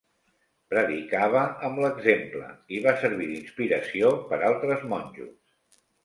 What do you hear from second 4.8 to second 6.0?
monjos.